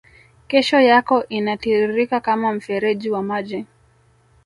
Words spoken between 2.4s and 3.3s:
mfereji wa